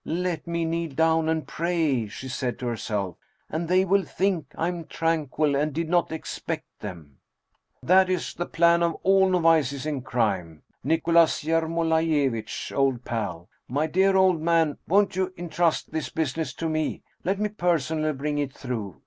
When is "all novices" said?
9.03-9.85